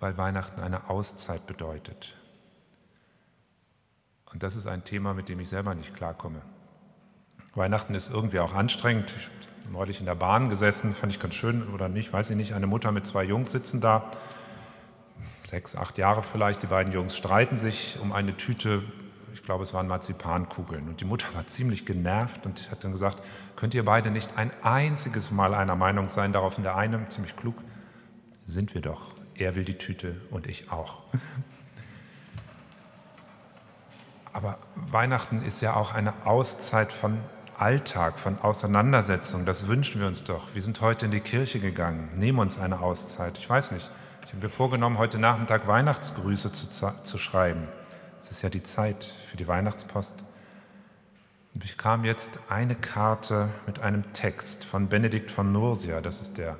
weil 0.00 0.18
Weihnachten 0.18 0.60
eine 0.60 0.90
Auszeit 0.90 1.46
bedeutet. 1.46 2.16
Und 4.32 4.42
das 4.42 4.56
ist 4.56 4.66
ein 4.66 4.82
Thema, 4.82 5.14
mit 5.14 5.28
dem 5.28 5.38
ich 5.38 5.50
selber 5.50 5.76
nicht 5.76 5.94
klarkomme. 5.94 6.42
Weihnachten 7.54 7.94
ist 7.94 8.10
irgendwie 8.10 8.40
auch 8.40 8.54
anstrengend. 8.54 9.14
Ich 9.16 9.26
habe 9.26 9.72
neulich 9.72 10.00
in 10.00 10.06
der 10.06 10.16
Bahn 10.16 10.48
gesessen, 10.48 10.96
fand 10.96 11.12
ich 11.12 11.20
ganz 11.20 11.36
schön 11.36 11.72
oder 11.72 11.88
nicht, 11.88 12.12
weiß 12.12 12.30
ich 12.30 12.36
nicht. 12.36 12.54
Eine 12.54 12.66
Mutter 12.66 12.90
mit 12.90 13.06
zwei 13.06 13.22
Jungs 13.22 13.52
sitzen 13.52 13.80
da, 13.80 14.10
sechs, 15.48 15.74
acht 15.74 15.98
Jahre 15.98 16.22
vielleicht. 16.22 16.62
Die 16.62 16.66
beiden 16.66 16.92
Jungs 16.92 17.16
streiten 17.16 17.56
sich 17.56 17.98
um 18.00 18.12
eine 18.12 18.36
Tüte, 18.36 18.82
ich 19.34 19.42
glaube, 19.42 19.62
es 19.62 19.72
waren 19.74 19.88
Marzipankugeln. 19.88 20.88
Und 20.88 21.00
die 21.00 21.04
Mutter 21.04 21.26
war 21.34 21.46
ziemlich 21.46 21.86
genervt 21.86 22.44
und 22.46 22.70
hat 22.70 22.84
dann 22.84 22.92
gesagt: 22.92 23.18
Könnt 23.56 23.74
ihr 23.74 23.84
beide 23.84 24.10
nicht 24.10 24.36
ein 24.36 24.50
einziges 24.62 25.30
Mal 25.30 25.54
einer 25.54 25.76
Meinung 25.76 26.08
sein? 26.08 26.32
Daraufhin 26.32 26.64
der 26.64 26.76
eine, 26.76 27.08
ziemlich 27.08 27.36
klug: 27.36 27.56
Sind 28.46 28.74
wir 28.74 28.82
doch. 28.82 29.14
Er 29.34 29.54
will 29.54 29.64
die 29.64 29.78
Tüte 29.78 30.20
und 30.30 30.46
ich 30.46 30.70
auch. 30.70 31.02
Aber 34.32 34.58
Weihnachten 34.74 35.42
ist 35.42 35.62
ja 35.62 35.74
auch 35.74 35.94
eine 35.94 36.26
Auszeit 36.26 36.92
von 36.92 37.18
Alltag, 37.58 38.20
von 38.20 38.38
Auseinandersetzung, 38.38 39.44
das 39.44 39.66
wünschen 39.66 40.00
wir 40.00 40.06
uns 40.06 40.22
doch. 40.22 40.54
Wir 40.54 40.62
sind 40.62 40.80
heute 40.80 41.06
in 41.06 41.10
die 41.10 41.18
Kirche 41.18 41.58
gegangen, 41.58 42.08
nehmen 42.14 42.38
uns 42.38 42.56
eine 42.56 42.78
Auszeit. 42.78 43.36
Ich 43.36 43.50
weiß 43.50 43.72
nicht, 43.72 43.90
ich 44.28 44.34
habe 44.34 44.44
mir 44.44 44.50
vorgenommen, 44.50 44.98
heute 44.98 45.18
Nachmittag 45.18 45.66
Weihnachtsgrüße 45.66 46.52
zu, 46.52 46.66
zu 47.02 47.16
schreiben. 47.16 47.66
Es 48.20 48.30
ist 48.30 48.42
ja 48.42 48.50
die 48.50 48.62
Zeit 48.62 49.04
für 49.26 49.38
die 49.38 49.48
Weihnachtspost. 49.48 50.22
Und 51.54 51.64
ich 51.64 51.78
bekam 51.78 52.04
jetzt 52.04 52.38
eine 52.50 52.74
Karte 52.74 53.48
mit 53.66 53.78
einem 53.78 54.12
Text 54.12 54.66
von 54.66 54.90
Benedikt 54.90 55.30
von 55.30 55.50
Nursia, 55.50 56.02
das 56.02 56.20
ist 56.20 56.36
der 56.36 56.58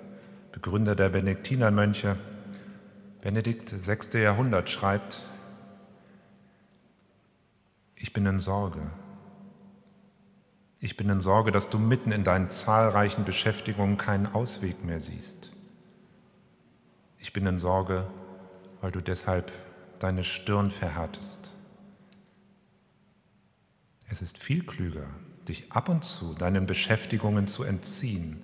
Begründer 0.50 0.96
der 0.96 1.10
Benediktinermönche. 1.10 2.16
Benedikt, 3.20 3.68
6. 3.68 4.14
Jahrhundert, 4.14 4.70
schreibt, 4.70 5.20
ich 7.96 8.14
bin 8.14 8.24
in 8.24 8.38
Sorge. 8.38 8.80
Ich 10.80 10.96
bin 10.96 11.10
in 11.10 11.20
Sorge, 11.20 11.52
dass 11.52 11.68
du 11.68 11.78
mitten 11.78 12.12
in 12.12 12.24
deinen 12.24 12.48
zahlreichen 12.48 13.26
Beschäftigungen 13.26 13.98
keinen 13.98 14.26
Ausweg 14.26 14.82
mehr 14.86 15.00
siehst. 15.00 15.47
Ich 17.18 17.32
bin 17.32 17.46
in 17.46 17.58
Sorge, 17.58 18.08
weil 18.80 18.92
du 18.92 19.00
deshalb 19.00 19.52
deine 19.98 20.24
Stirn 20.24 20.70
verhärtest. 20.70 21.50
Es 24.08 24.22
ist 24.22 24.38
viel 24.38 24.64
klüger, 24.64 25.06
dich 25.48 25.70
ab 25.72 25.88
und 25.88 26.04
zu 26.04 26.34
deinen 26.34 26.66
Beschäftigungen 26.66 27.46
zu 27.48 27.64
entziehen, 27.64 28.42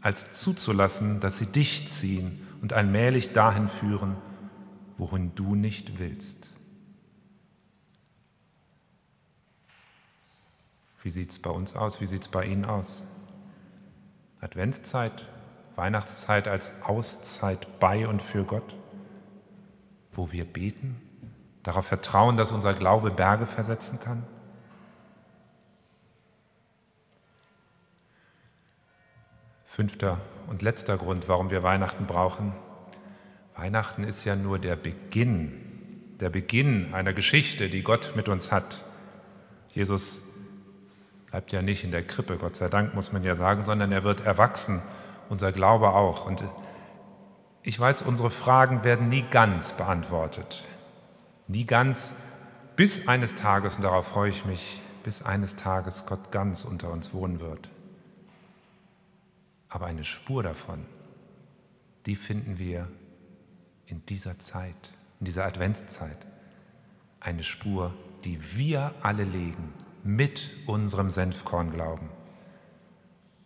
als 0.00 0.32
zuzulassen, 0.40 1.20
dass 1.20 1.38
sie 1.38 1.46
dich 1.46 1.88
ziehen 1.88 2.46
und 2.62 2.72
allmählich 2.72 3.32
dahin 3.32 3.68
führen, 3.68 4.16
wohin 4.98 5.34
du 5.34 5.54
nicht 5.54 5.98
willst. 5.98 6.48
Wie 11.02 11.10
sieht 11.10 11.30
es 11.30 11.38
bei 11.38 11.50
uns 11.50 11.76
aus? 11.76 12.00
Wie 12.00 12.06
sieht 12.06 12.22
es 12.22 12.28
bei 12.28 12.44
Ihnen 12.46 12.64
aus? 12.64 13.04
Adventszeit, 14.40 15.24
Weihnachtszeit 15.76 16.48
als 16.48 16.82
Auszeit 16.82 17.78
bei 17.78 18.08
und 18.08 18.22
für 18.22 18.44
Gott, 18.44 18.74
wo 20.12 20.32
wir 20.32 20.44
beten, 20.44 21.00
darauf 21.62 21.86
vertrauen, 21.86 22.36
dass 22.36 22.50
unser 22.50 22.74
Glaube 22.74 23.10
Berge 23.10 23.46
versetzen 23.46 24.00
kann? 24.00 24.24
Fünfter 29.64 30.18
und 30.46 30.62
letzter 30.62 30.96
Grund, 30.96 31.28
warum 31.28 31.50
wir 31.50 31.62
Weihnachten 31.62 32.06
brauchen. 32.06 32.54
Weihnachten 33.54 34.04
ist 34.04 34.24
ja 34.24 34.34
nur 34.34 34.58
der 34.58 34.76
Beginn, 34.76 35.52
der 36.18 36.30
Beginn 36.30 36.94
einer 36.94 37.12
Geschichte, 37.12 37.68
die 37.68 37.82
Gott 37.82 38.14
mit 38.16 38.30
uns 38.30 38.50
hat. 38.50 38.82
Jesus 39.74 40.22
bleibt 41.26 41.52
ja 41.52 41.60
nicht 41.60 41.84
in 41.84 41.90
der 41.90 42.06
Krippe, 42.06 42.38
Gott 42.38 42.56
sei 42.56 42.68
Dank 42.68 42.94
muss 42.94 43.12
man 43.12 43.22
ja 43.22 43.34
sagen, 43.34 43.66
sondern 43.66 43.92
er 43.92 44.04
wird 44.04 44.22
erwachsen, 44.22 44.80
unser 45.28 45.52
Glaube 45.52 45.90
auch. 45.90 46.26
Und 46.26 46.44
ich 47.62 47.78
weiß, 47.78 48.02
unsere 48.02 48.30
Fragen 48.30 48.84
werden 48.84 49.08
nie 49.08 49.24
ganz 49.30 49.76
beantwortet. 49.76 50.64
Nie 51.48 51.64
ganz, 51.64 52.14
bis 52.76 53.08
eines 53.08 53.34
Tages, 53.34 53.76
und 53.76 53.82
darauf 53.82 54.06
freue 54.06 54.30
ich 54.30 54.44
mich, 54.44 54.80
bis 55.02 55.22
eines 55.22 55.56
Tages 55.56 56.06
Gott 56.06 56.32
ganz 56.32 56.64
unter 56.64 56.90
uns 56.92 57.14
wohnen 57.14 57.40
wird. 57.40 57.68
Aber 59.68 59.86
eine 59.86 60.04
Spur 60.04 60.42
davon, 60.42 60.86
die 62.06 62.16
finden 62.16 62.58
wir 62.58 62.88
in 63.86 64.04
dieser 64.06 64.38
Zeit, 64.38 64.92
in 65.20 65.26
dieser 65.26 65.44
Adventszeit. 65.44 66.18
Eine 67.20 67.42
Spur, 67.42 67.94
die 68.24 68.40
wir 68.56 68.94
alle 69.02 69.24
legen 69.24 69.72
mit 70.02 70.50
unserem 70.66 71.10
Senfkornglauben. 71.10 72.08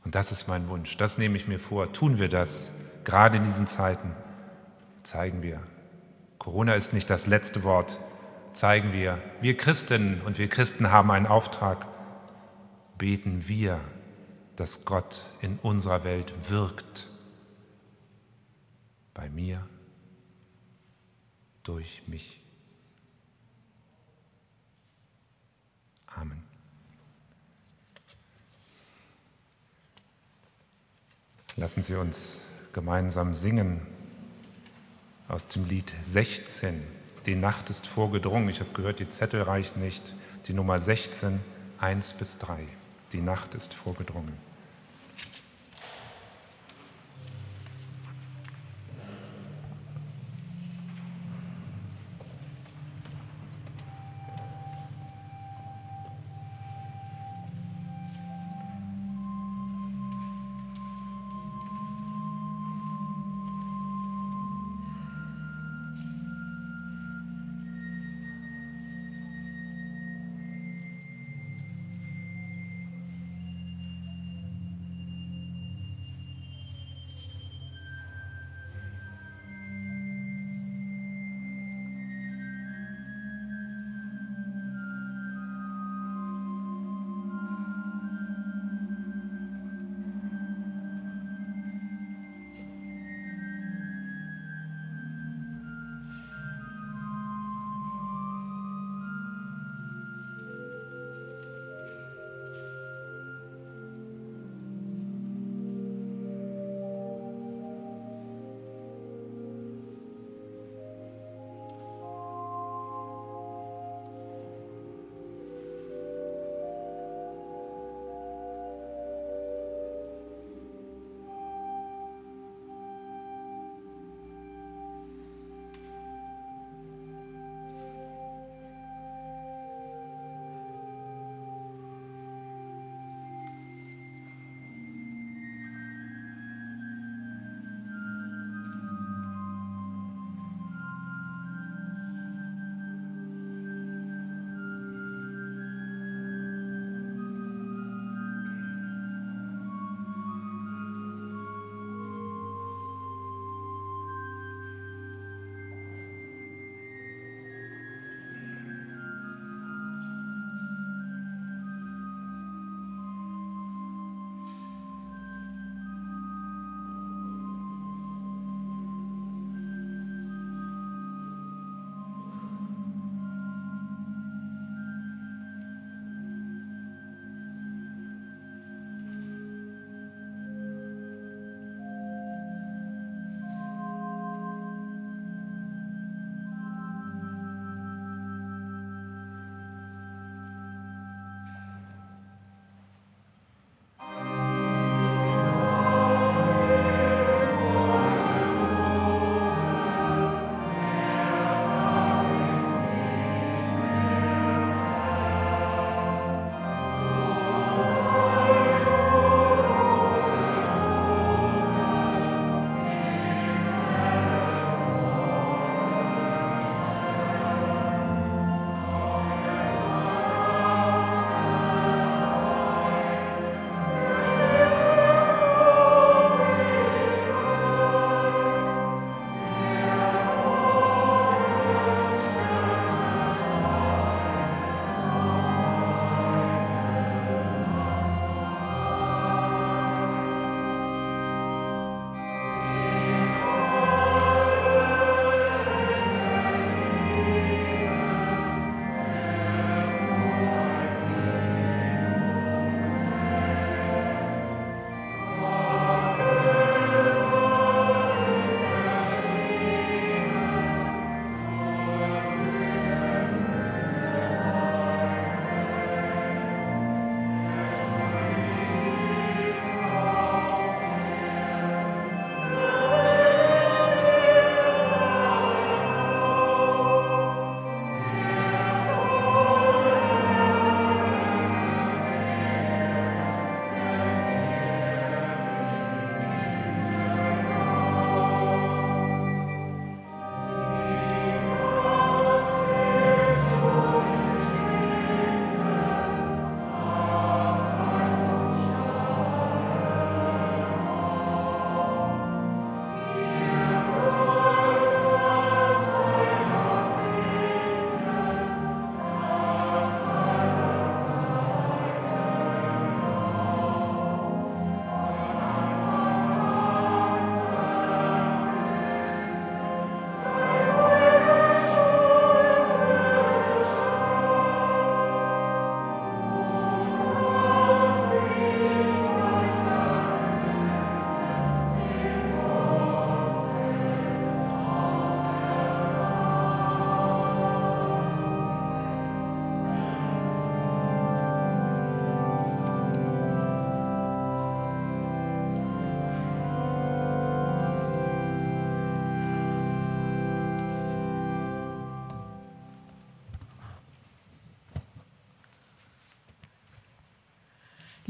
Und 0.05 0.15
das 0.15 0.33
ist 0.33 0.49
mein 0.49 0.69
Wunsch, 0.69 0.97
das 0.97 1.19
nehme 1.19 1.37
ich 1.37 1.47
mir 1.47 1.59
vor. 1.59 1.93
Tun 1.93 2.19
wir 2.19 2.29
das, 2.29 2.73
gerade 3.05 3.37
in 3.37 3.45
diesen 3.45 3.67
Zeiten, 3.67 4.15
zeigen 5.03 5.43
wir. 5.43 5.61
Corona 6.39 6.75
ist 6.75 6.93
nicht 6.93 7.11
das 7.11 7.27
letzte 7.27 7.63
Wort, 7.65 8.01
zeigen 8.53 8.93
wir. 8.93 9.19
Wir 9.41 9.57
Christinnen 9.57 10.21
und 10.23 10.39
wir 10.39 10.49
Christen 10.49 10.91
haben 10.91 11.11
einen 11.11 11.27
Auftrag. 11.27 11.87
Beten 12.97 13.45
wir, 13.47 13.81
dass 14.57 14.85
Gott 14.85 15.25
in 15.41 15.59
unserer 15.59 16.05
Welt 16.05 16.33
wirkt. 16.49 17.09
Bei 19.15 19.29
mir, 19.29 19.67
durch 21.63 22.03
mich. 22.07 22.40
Lassen 31.57 31.83
Sie 31.83 31.95
uns 31.95 32.41
gemeinsam 32.73 33.35
singen 33.35 33.81
aus 35.29 35.47
dem 35.49 35.65
Lied 35.65 35.93
16. 36.03 36.83
Die 37.27 37.35
Nacht 37.35 37.71
ist 37.71 37.87
vorgedrungen. 37.87 38.49
Ich 38.49 38.61
habe 38.61 38.71
gehört, 38.73 39.01
die 39.01 39.09
Zettel 39.09 39.43
reichen 39.43 39.81
nicht. 39.83 40.15
Die 40.47 40.55
Nummer 40.55 40.79
16, 40.79 41.41
1 41.81 42.15
bis 42.15 42.39
3. 42.39 42.65
Die 43.13 43.21
Nacht 43.21 43.55
ist 43.55 43.75
vorgedrungen. 43.75 44.50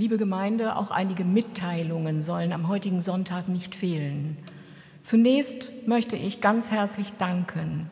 Liebe 0.01 0.17
Gemeinde, 0.17 0.77
auch 0.77 0.91
einige 0.91 1.27
Mitteilungen 1.27 2.23
sollen 2.23 2.55
am 2.55 2.69
heutigen 2.69 3.03
Sonntag 3.03 3.49
nicht 3.49 3.75
fehlen. 3.75 4.39
Zunächst 5.03 5.87
möchte 5.87 6.17
ich 6.17 6.41
ganz 6.41 6.71
herzlich 6.71 7.13
danken. 7.19 7.91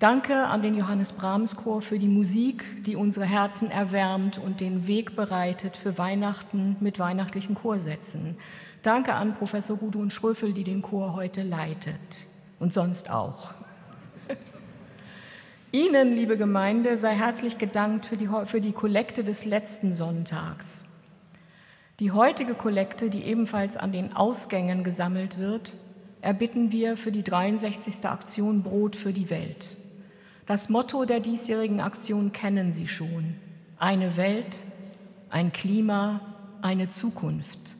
Danke 0.00 0.46
an 0.46 0.60
den 0.60 0.76
Johannes 0.76 1.12
Brahms 1.12 1.54
Chor 1.54 1.82
für 1.82 2.00
die 2.00 2.08
Musik, 2.08 2.64
die 2.84 2.96
unsere 2.96 3.26
Herzen 3.26 3.70
erwärmt 3.70 4.38
und 4.38 4.60
den 4.60 4.88
Weg 4.88 5.14
bereitet 5.14 5.76
für 5.76 5.98
Weihnachten 5.98 6.74
mit 6.80 6.98
weihnachtlichen 6.98 7.54
Chorsätzen. 7.54 8.36
Danke 8.82 9.14
an 9.14 9.34
Professor 9.34 9.76
Gudrun 9.76 10.10
Schröfel, 10.10 10.52
die 10.52 10.64
den 10.64 10.82
Chor 10.82 11.14
heute 11.14 11.44
leitet 11.44 12.26
und 12.58 12.74
sonst 12.74 13.08
auch. 13.08 13.54
Ihnen, 15.70 16.16
liebe 16.16 16.36
Gemeinde, 16.36 16.96
sei 16.96 17.14
herzlich 17.14 17.56
gedankt 17.56 18.06
für 18.06 18.16
die, 18.16 18.28
für 18.46 18.60
die 18.60 18.72
Kollekte 18.72 19.22
des 19.22 19.44
letzten 19.44 19.92
Sonntags. 19.92 20.89
Die 22.00 22.12
heutige 22.12 22.54
Kollekte, 22.54 23.10
die 23.10 23.24
ebenfalls 23.24 23.76
an 23.76 23.92
den 23.92 24.16
Ausgängen 24.16 24.84
gesammelt 24.84 25.36
wird, 25.36 25.76
erbitten 26.22 26.72
wir 26.72 26.96
für 26.96 27.12
die 27.12 27.22
63. 27.22 28.06
Aktion 28.06 28.62
Brot 28.62 28.96
für 28.96 29.12
die 29.12 29.28
Welt. 29.28 29.76
Das 30.46 30.70
Motto 30.70 31.04
der 31.04 31.20
diesjährigen 31.20 31.80
Aktion 31.80 32.32
kennen 32.32 32.72
Sie 32.72 32.86
schon. 32.86 33.34
Eine 33.76 34.16
Welt, 34.16 34.64
ein 35.28 35.52
Klima, 35.52 36.22
eine 36.62 36.88
Zukunft. 36.88 37.76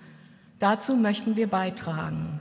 Dazu 0.59 0.97
möchten 0.97 1.37
wir 1.37 1.47
beitragen. 1.47 2.41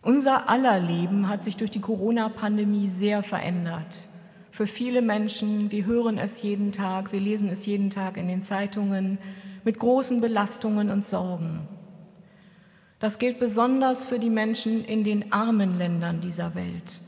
Unser 0.00 0.48
aller 0.48 0.78
Leben 0.78 1.28
hat 1.28 1.42
sich 1.42 1.56
durch 1.56 1.72
die 1.72 1.80
Corona-Pandemie 1.80 2.86
sehr 2.86 3.24
verändert. 3.24 4.08
Für 4.52 4.68
viele 4.68 5.02
Menschen, 5.02 5.72
wir 5.72 5.86
hören 5.86 6.18
es 6.18 6.40
jeden 6.40 6.70
Tag, 6.70 7.12
wir 7.12 7.20
lesen 7.20 7.48
es 7.48 7.66
jeden 7.66 7.90
Tag 7.90 8.16
in 8.16 8.28
den 8.28 8.42
Zeitungen, 8.42 9.18
mit 9.68 9.78
großen 9.78 10.22
Belastungen 10.22 10.88
und 10.88 11.04
Sorgen. 11.04 11.68
Das 13.00 13.18
gilt 13.18 13.38
besonders 13.38 14.06
für 14.06 14.18
die 14.18 14.30
Menschen 14.30 14.82
in 14.82 15.04
den 15.04 15.30
armen 15.30 15.76
Ländern 15.76 16.22
dieser 16.22 16.54
Welt, 16.54 17.02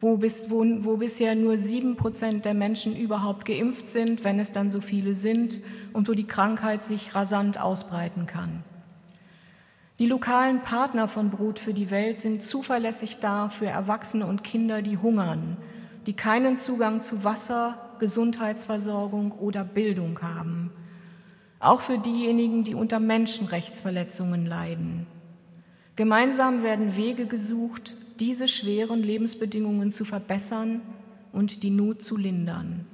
wo, 0.00 0.16
bis, 0.16 0.50
wo, 0.50 0.64
wo 0.80 0.96
bisher 0.96 1.34
nur 1.34 1.58
sieben 1.58 1.96
Prozent 1.96 2.46
der 2.46 2.54
Menschen 2.54 2.96
überhaupt 2.96 3.44
geimpft 3.44 3.86
sind, 3.86 4.24
wenn 4.24 4.40
es 4.40 4.50
dann 4.50 4.70
so 4.70 4.80
viele 4.80 5.12
sind, 5.12 5.60
und 5.92 6.08
wo 6.08 6.14
die 6.14 6.26
Krankheit 6.26 6.86
sich 6.86 7.14
rasant 7.14 7.60
ausbreiten 7.60 8.24
kann. 8.24 8.64
Die 9.98 10.06
lokalen 10.06 10.62
Partner 10.62 11.08
von 11.08 11.28
Brot 11.28 11.58
für 11.58 11.74
die 11.74 11.90
Welt 11.90 12.18
sind 12.18 12.42
zuverlässig 12.42 13.20
da 13.20 13.50
für 13.50 13.66
Erwachsene 13.66 14.24
und 14.24 14.42
Kinder, 14.42 14.80
die 14.80 14.96
hungern, 14.96 15.58
die 16.06 16.14
keinen 16.14 16.56
Zugang 16.56 17.02
zu 17.02 17.24
Wasser, 17.24 17.76
Gesundheitsversorgung 17.98 19.32
oder 19.32 19.64
Bildung 19.64 20.22
haben. 20.22 20.72
Auch 21.66 21.80
für 21.80 21.98
diejenigen, 21.98 22.62
die 22.62 22.76
unter 22.76 23.00
Menschenrechtsverletzungen 23.00 24.46
leiden. 24.46 25.08
Gemeinsam 25.96 26.62
werden 26.62 26.94
Wege 26.94 27.26
gesucht, 27.26 27.96
diese 28.20 28.46
schweren 28.46 29.02
Lebensbedingungen 29.02 29.90
zu 29.90 30.04
verbessern 30.04 30.80
und 31.32 31.64
die 31.64 31.70
Not 31.70 32.02
zu 32.02 32.16
lindern. 32.16 32.86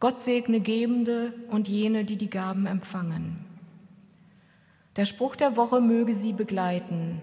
Gott 0.00 0.22
segne 0.22 0.60
Gebende 0.60 1.34
und 1.50 1.68
jene, 1.68 2.06
die 2.06 2.16
die 2.16 2.30
Gaben 2.30 2.64
empfangen. 2.64 3.44
Der 4.96 5.04
Spruch 5.04 5.36
der 5.36 5.54
Woche 5.54 5.82
möge 5.82 6.14
Sie 6.14 6.32
begleiten. 6.32 7.20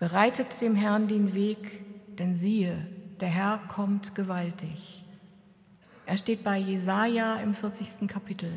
Bereitet 0.00 0.60
dem 0.60 0.74
Herrn 0.74 1.06
den 1.06 1.34
Weg, 1.34 1.84
denn 2.18 2.34
siehe, 2.34 2.84
der 3.20 3.28
Herr 3.28 3.60
kommt 3.68 4.16
gewaltig. 4.16 5.05
Er 6.06 6.16
steht 6.16 6.44
bei 6.44 6.56
Jesaja 6.56 7.40
im 7.40 7.52
40. 7.52 8.06
Kapitel. 8.06 8.52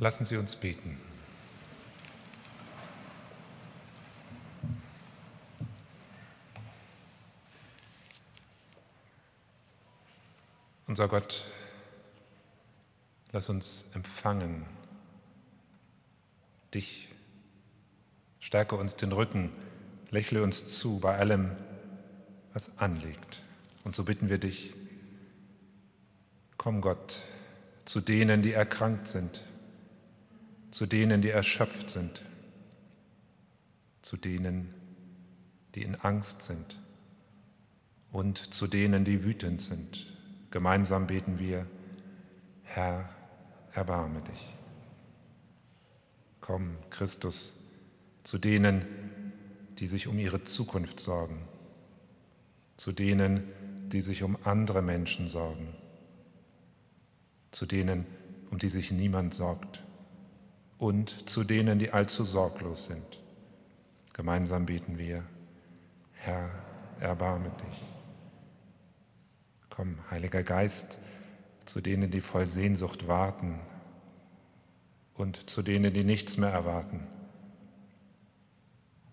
Lassen 0.00 0.24
Sie 0.24 0.38
uns 0.38 0.56
beten. 0.56 0.98
Unser 10.86 11.06
Gott, 11.06 11.44
lass 13.30 13.50
uns 13.50 13.90
empfangen 13.94 14.64
dich. 16.72 17.08
Stärke 18.40 18.76
uns 18.76 18.96
den 18.96 19.12
Rücken, 19.12 19.52
lächle 20.10 20.42
uns 20.42 20.66
zu 20.78 20.98
bei 20.98 21.18
allem, 21.18 21.52
was 22.54 22.78
anlegt. 22.78 23.42
Und 23.84 23.94
so 23.94 24.04
bitten 24.04 24.30
wir 24.30 24.38
dich, 24.38 24.72
komm 26.56 26.80
Gott 26.80 27.18
zu 27.84 28.00
denen, 28.00 28.42
die 28.42 28.52
erkrankt 28.52 29.06
sind, 29.06 29.42
zu 30.80 30.86
denen, 30.86 31.20
die 31.20 31.28
erschöpft 31.28 31.90
sind, 31.90 32.22
zu 34.00 34.16
denen, 34.16 34.72
die 35.74 35.82
in 35.82 35.94
Angst 35.94 36.40
sind 36.40 36.80
und 38.12 38.54
zu 38.54 38.66
denen, 38.66 39.04
die 39.04 39.22
wütend 39.22 39.60
sind. 39.60 40.06
Gemeinsam 40.50 41.06
beten 41.06 41.38
wir, 41.38 41.66
Herr, 42.62 43.10
erbarme 43.74 44.22
dich. 44.22 44.56
Komm, 46.40 46.78
Christus, 46.88 47.56
zu 48.24 48.38
denen, 48.38 48.86
die 49.80 49.86
sich 49.86 50.06
um 50.06 50.18
ihre 50.18 50.44
Zukunft 50.44 50.98
sorgen, 50.98 51.42
zu 52.78 52.92
denen, 52.92 53.42
die 53.90 54.00
sich 54.00 54.22
um 54.22 54.38
andere 54.44 54.80
Menschen 54.80 55.28
sorgen, 55.28 55.74
zu 57.50 57.66
denen, 57.66 58.06
um 58.50 58.56
die 58.56 58.70
sich 58.70 58.90
niemand 58.90 59.34
sorgt 59.34 59.82
und 60.80 61.28
zu 61.28 61.44
denen, 61.44 61.78
die 61.78 61.90
allzu 61.90 62.24
sorglos 62.24 62.86
sind. 62.86 63.20
Gemeinsam 64.14 64.64
beten 64.64 64.98
wir, 64.98 65.22
Herr, 66.14 66.50
erbarme 66.98 67.50
dich. 67.50 67.82
Komm, 69.68 69.98
Heiliger 70.10 70.42
Geist, 70.42 70.98
zu 71.66 71.82
denen, 71.82 72.10
die 72.10 72.22
voll 72.22 72.46
Sehnsucht 72.46 73.06
warten 73.06 73.60
und 75.14 75.50
zu 75.50 75.60
denen, 75.60 75.92
die 75.92 76.02
nichts 76.02 76.38
mehr 76.38 76.50
erwarten, 76.50 77.06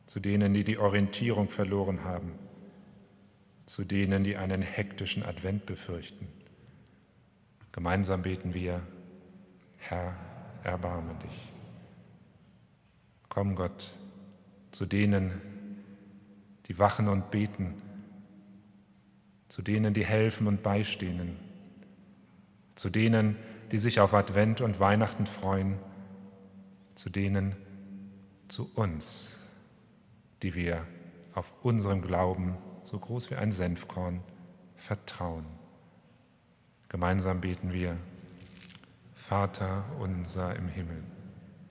zu 0.06 0.22
denen, 0.22 0.54
die 0.54 0.64
die 0.64 0.78
Orientierung 0.78 1.50
verloren 1.50 2.06
haben, 2.06 2.32
zu 3.66 3.84
denen, 3.84 4.24
die 4.24 4.38
einen 4.38 4.62
hektischen 4.62 5.24
Advent 5.24 5.66
befürchten. 5.66 6.30
Gemeinsam 7.74 8.22
beten 8.22 8.54
wir, 8.54 8.82
Herr, 9.80 10.16
erbarme 10.64 11.14
dich. 11.16 11.57
Komm 13.38 13.54
Gott, 13.54 13.92
zu 14.72 14.88
denen, 14.88 15.40
die 16.66 16.80
wachen 16.80 17.08
und 17.08 17.30
beten, 17.30 17.76
zu 19.48 19.62
denen, 19.62 19.94
die 19.94 20.04
helfen 20.04 20.48
und 20.48 20.64
beistehen, 20.64 21.38
zu 22.74 22.90
denen, 22.90 23.36
die 23.72 23.78
sich 23.78 24.00
auf 24.00 24.16
Advent 24.16 24.60
und 24.62 24.80
Weihnachten 24.80 25.28
freuen, 25.28 25.78
zu 26.96 27.12
denen, 27.12 27.56
zu 28.48 28.72
uns, 28.74 29.38
die 30.42 30.56
wir 30.56 30.88
auf 31.36 31.54
unserem 31.62 32.02
Glauben, 32.02 32.58
so 32.86 32.98
groß 32.98 33.30
wie 33.30 33.36
ein 33.36 33.52
Senfkorn, 33.52 34.22
vertrauen. 34.78 35.46
Gemeinsam 36.90 37.40
beten 37.42 37.72
wir, 37.72 37.98
Vater 39.14 39.86
unser 40.00 40.56
im 40.56 40.70
Himmel, 40.70 41.04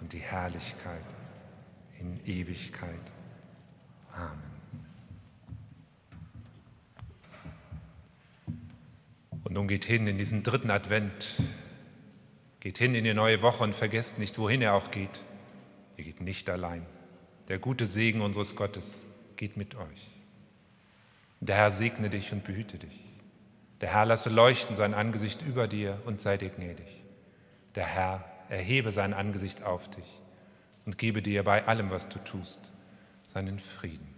und 0.00 0.12
die 0.12 0.18
Herrlichkeit 0.18 1.04
in 1.98 2.20
Ewigkeit. 2.26 2.94
Amen. 4.12 4.56
Und 9.44 9.52
nun 9.52 9.68
geht 9.68 9.84
hin 9.84 10.06
in 10.06 10.18
diesen 10.18 10.42
dritten 10.42 10.70
Advent, 10.70 11.36
Geht 12.66 12.78
hin 12.78 12.96
in 12.96 13.04
die 13.04 13.14
neue 13.14 13.42
Woche 13.42 13.62
und 13.62 13.76
vergesst 13.76 14.18
nicht, 14.18 14.40
wohin 14.40 14.60
er 14.60 14.74
auch 14.74 14.90
geht. 14.90 15.20
Ihr 15.96 16.02
geht 16.02 16.20
nicht 16.20 16.50
allein. 16.50 16.84
Der 17.46 17.60
gute 17.60 17.86
Segen 17.86 18.22
unseres 18.22 18.56
Gottes 18.56 19.02
geht 19.36 19.56
mit 19.56 19.76
euch. 19.76 20.10
Der 21.38 21.54
Herr 21.54 21.70
segne 21.70 22.10
dich 22.10 22.32
und 22.32 22.42
behüte 22.42 22.76
dich. 22.76 23.04
Der 23.80 23.94
Herr 23.94 24.04
lasse 24.04 24.30
leuchten 24.30 24.74
sein 24.74 24.94
Angesicht 24.94 25.42
über 25.42 25.68
dir 25.68 26.02
und 26.06 26.20
sei 26.20 26.38
dir 26.38 26.48
gnädig. 26.48 26.88
Der 27.76 27.86
Herr 27.86 28.24
erhebe 28.48 28.92
sein 28.92 29.14
Angesicht 29.14 29.62
auf 29.62 29.88
dich 29.90 30.20
und 30.84 30.98
gebe 30.98 31.22
dir 31.22 31.42
bei 31.42 31.66
allem, 31.66 31.90
was 31.90 32.08
du 32.08 32.18
tust, 32.20 32.60
seinen 33.24 33.58
Frieden. 33.58 34.15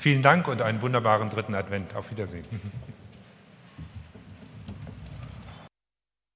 Vielen 0.00 0.22
Dank 0.22 0.48
und 0.48 0.62
einen 0.62 0.80
wunderbaren 0.80 1.28
dritten 1.28 1.54
Advent. 1.54 1.94
Auf 1.94 2.10
Wiedersehen. 2.10 2.46